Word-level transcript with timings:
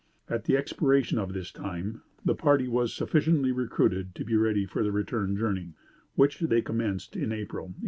At 0.27 0.45
the 0.45 0.57
expiration 0.57 1.19
of 1.19 1.31
this 1.33 1.51
time, 1.51 2.01
the 2.25 2.33
party 2.33 2.67
was 2.67 2.91
sufficiently 2.91 3.51
recruited 3.51 4.15
to 4.15 4.25
be 4.25 4.35
ready 4.35 4.65
for 4.65 4.81
their 4.81 4.91
return 4.91 5.37
journey, 5.37 5.75
which 6.15 6.39
they 6.39 6.63
commenced 6.63 7.15
in 7.15 7.31
April, 7.31 7.65
1844. 7.65 7.73